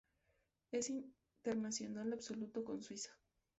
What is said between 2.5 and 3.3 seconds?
con Suiza.